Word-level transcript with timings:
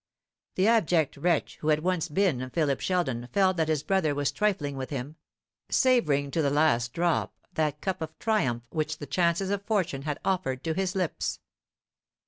The 0.55 0.65
abject 0.67 1.15
wretch 1.15 1.57
who 1.57 1.67
had 1.67 1.81
once 1.81 2.09
been 2.09 2.49
Philip 2.49 2.79
Sheldon 2.79 3.29
felt 3.31 3.55
that 3.57 3.67
his 3.67 3.83
brother 3.83 4.15
was 4.15 4.31
trifling 4.31 4.75
with 4.75 4.89
him, 4.89 5.15
savouring 5.69 6.31
to 6.31 6.41
the 6.41 6.49
last 6.49 6.91
drop 6.91 7.35
that 7.53 7.81
cup 7.81 8.01
of 8.01 8.17
triumph 8.17 8.63
which 8.71 8.97
the 8.97 9.05
chances 9.05 9.51
of 9.51 9.61
fortune 9.63 10.01
had 10.01 10.19
offered 10.25 10.63
to 10.63 10.73
his 10.73 10.95
lips. 10.95 11.39